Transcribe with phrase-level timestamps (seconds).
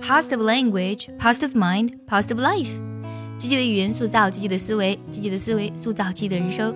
[0.00, 2.70] positive language, positive mind, positive life。
[3.38, 6.74] 积极的语言塑造积极的思维，积极的思维塑造积极的人生。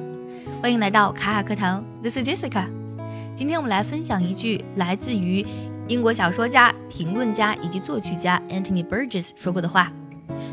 [0.60, 2.66] 欢迎来到卡卡课堂，This is Jessica。
[3.36, 5.46] 今天我们来分享一句来自于
[5.88, 9.92] 英国小说家、评论家以及作曲家 Anthony Burgess 说过的话：“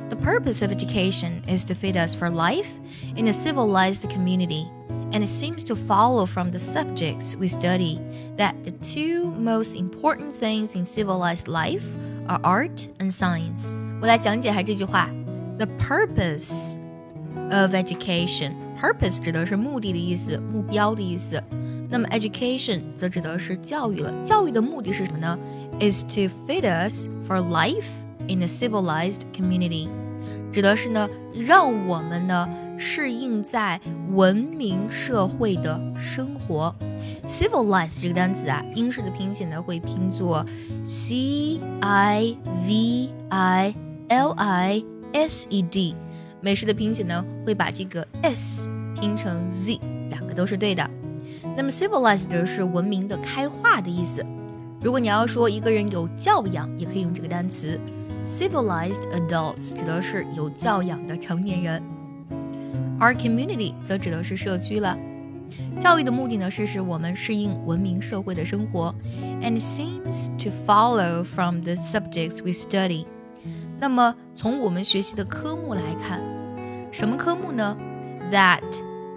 [0.10, 2.68] The purpose of education is to fit us for life
[3.16, 4.68] in a civilized community.”
[5.14, 8.00] and it seems to follow from the subjects we study
[8.36, 11.86] that the two most important things in civilized life
[12.28, 13.78] are art and science.
[14.02, 15.10] 我来讲解一下这句话：
[15.58, 16.76] The purpose
[17.52, 21.42] of education。Purpose 指的是目的的意思，目标的意思。
[21.90, 24.14] 那么 education 则指的是教育了。
[24.24, 25.38] 教育的目的是什么呢？
[25.80, 27.88] Is to fit us for life
[28.28, 29.88] in a civilized community，
[30.52, 32.48] 指的是呢，让我们呢。
[32.76, 33.80] 适应在
[34.14, 36.74] 文明社会的生活
[37.27, 40.45] ，civilized 这个单词啊，英式的拼写呢会拼作
[40.85, 43.75] c i v i
[44.09, 45.95] l i s e d，
[46.41, 49.79] 美式的拼写呢会把这个 s 拼成 z，
[50.11, 50.89] 两个都是对的。
[51.57, 54.25] 那么 civilized 是文明的开化的意思。
[54.81, 57.81] 如果你要说一个人有教养，也可以用这个单词
[58.25, 61.83] civilized adults，指的是有教养的成年人。
[63.01, 64.97] 而 community 则指的是社区了。
[65.80, 68.94] 教育的目的呢，是使我们适应文明社会的生活，
[69.42, 73.06] and seems to follow from the subjects we study。
[73.80, 76.22] 那么从我们学习的科目来看，
[76.92, 77.78] 什么科目呢？
[78.32, 78.62] That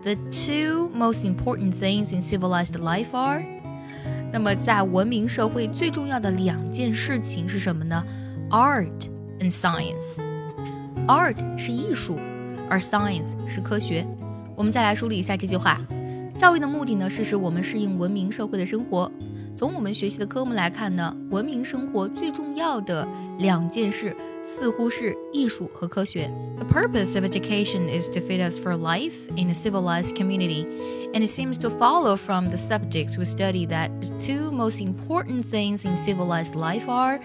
[0.03, 3.45] the two most important things in civilized life are。
[4.33, 8.05] 那么在文明社会最重要的两件事情是什么呢？
[8.50, 9.09] Art
[9.41, 12.19] and science。Art 是艺术。
[12.69, 14.05] 而 science 是科学。
[14.56, 15.81] 我们再来梳理一下这句话：
[16.41, 19.11] 教育的目的呢，是使我们适应文明社会的生活。
[19.56, 24.14] 从我们学习的科目来看呢，文明生活最重要的两件事
[24.45, 26.31] 似乎是艺术和科学。
[26.59, 30.67] The purpose of education is to fit us for life in a civilized community,
[31.15, 35.47] and it seems to follow from the subjects we study that the two most important
[35.47, 37.19] things in civilized life are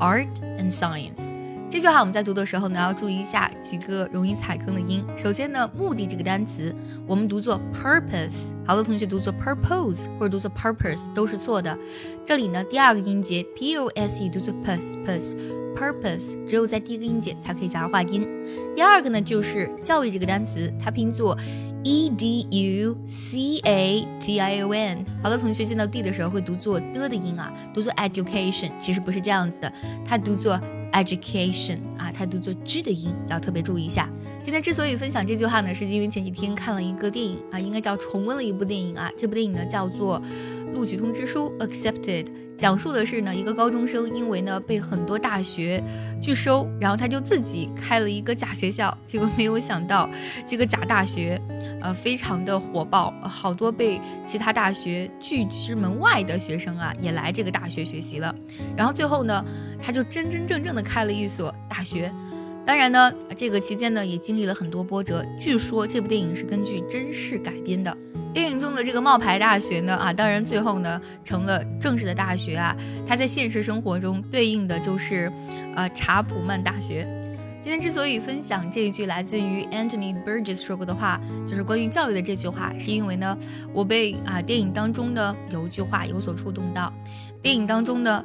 [0.00, 1.38] art and science.
[1.67, 5.03] 这句话我们在读的时候呢，要注意一下几个容易踩坑的音。
[5.17, 6.73] 首先呢，目的这个单词
[7.05, 11.77] 我们读作 purpose，好多同学读作 purpose 或者读作 purpose 都是错的。
[12.25, 18.25] 这里呢，第二个音节 p o s e 读作 pus，pus，purpose 只有在第一个音节才可以加化音。
[18.73, 21.37] 第二个呢，就是教育这个单词，它拼作
[21.83, 29.73] e d u c a t i o n，好多同学见到 d 的时候会读作的的音啊，读作 education，其实不是这样子的，
[30.07, 30.57] 它读作。
[30.95, 34.09] Education 啊，它读作 G 的音，要特别注意一下。
[34.43, 39.09] 今天之所以分享这句话呢，是因为前几天看了一个电影啊，应该叫重温了一部电影啊。
[39.17, 40.21] 这部电影呢叫做
[40.73, 45.83] 《录取通知书》（Accepted），讲述的是呢一个高中生因为呢被很多大学
[46.21, 50.09] 拒收，然后他就自己开了一个假学校，结果没有想到
[50.45, 51.41] 这个假大学。
[51.81, 58.33] 呃，非常的火爆，好多被其他大学拒之门外的学生啊，也来这个大学学习了。
[58.75, 59.43] 然后最后呢，
[59.81, 61.94] 他就真真正正的开了一所大学。
[61.95, 62.11] 学
[62.65, 65.23] 当然呢，这个期间呢，也经历了很多波折。
[65.39, 67.95] 据说这部电影是根据真事改编的。
[68.33, 72.75] 电影中的这个冒牌大学呢，啊，当然最后呢，成了正式的大学啊。
[73.07, 75.31] 它在现实生活中对应的就是，
[75.75, 77.07] 呃，查普曼大学。
[77.63, 83.37] 今天之所以分享这一句来自于 Anthony Burgess 说过的话，就是关于教育的这句话，是因为呢，
[83.73, 86.91] 我被啊电影当中的有一句话有所触动到。
[87.41, 88.23] 电影当中呢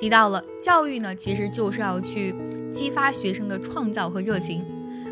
[0.00, 2.34] 提到了教育呢，其实就是要去
[2.72, 4.64] 激发学生的创造和热情。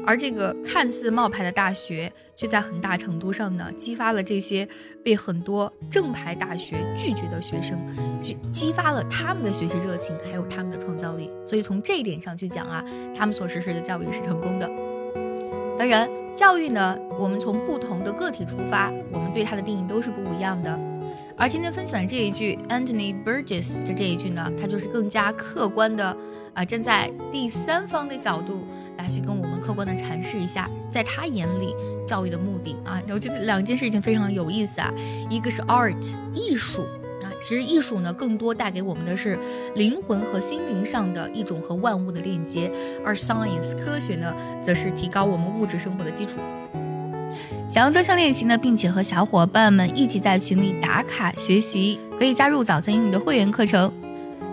[0.06, 4.66] 而这个看似冒牌的大学，却在很大程度上呢，激发了这些
[5.04, 7.78] 被很多正牌大学拒绝的学生，
[8.22, 11.30] 激激发了他们的学习热情，还有他们的创造力。
[11.44, 12.82] 所以从这一点上去讲啊，
[13.14, 14.70] 他们所实施的教育是成功的。
[15.78, 20.87] 当然，教育呢，我们从不同的个体出发，我们对它的定义都是不一样的。
[21.38, 26.16] 而今天分享这一句 Anthony Burgess 的这一句呢，它就是更加客观的
[26.52, 28.66] 啊，站在第三方的角度。
[28.98, 31.72] 来去跟我们客观的阐释一下，在他眼里
[32.04, 34.92] 教育的目的啊，我觉得两件事情非常有意思啊，
[35.30, 35.94] 一个是 art
[36.34, 36.82] 艺术
[37.22, 39.38] 啊，其实艺术呢更多带给我们的是
[39.76, 42.68] 灵魂和心灵上的一种和万物的链接，
[43.04, 46.40] 而 science 科学呢则是提高我们物质生活的基础。
[47.68, 53.92] 想要专项练习呢，并且和小伙伴们一起在群里打卡学习，可以加入早餐英语的会员课程。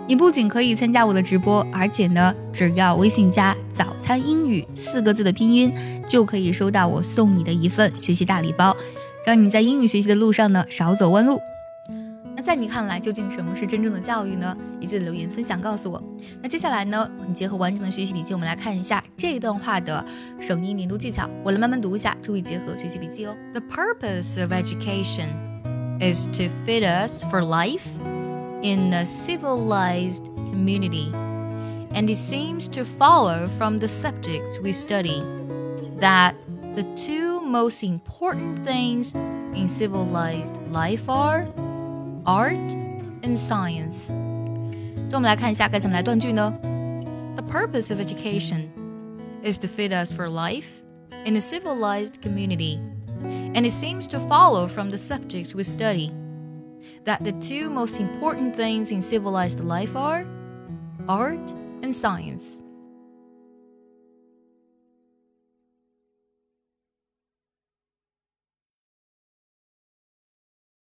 [0.06, 5.72] 你不仅可以参加我的直播，而且呢，只要微信加“早餐英语”四个字的拼音，
[6.06, 8.76] 就可以收到我送你的一份学习大礼包，
[9.24, 11.40] 让你在英语学习的路上呢少走弯路。
[12.45, 14.57] 在你看来，究竟什么是真正的教育呢？
[14.79, 16.01] 也记得留言分享告诉我。
[16.41, 20.03] 那接下来呢，你结合完整的学习笔记，我们来看一下这一段话的
[20.39, 21.29] 声音连读技巧。
[21.43, 23.35] 我来慢慢读一下，注意结合学习笔记哦。
[23.53, 25.29] The purpose of education
[25.99, 27.85] is to fit us for life
[28.63, 31.11] in a civilized community,
[31.93, 35.21] and it seems to follow from the subjects we study
[35.99, 36.33] that
[36.73, 39.13] the two most important things
[39.53, 41.45] in civilized life are
[42.25, 42.75] art
[43.23, 44.07] and science.
[45.09, 46.53] 这我们来看一下该怎么来断句呢？
[47.35, 48.69] The purpose of education
[49.43, 50.83] is to fit us for life
[51.25, 52.79] in a civilized community,
[53.53, 56.11] and it seems to follow from the subjects we study
[57.05, 60.25] that the two most important things in civilized life are
[61.07, 61.53] art
[61.83, 62.61] and science.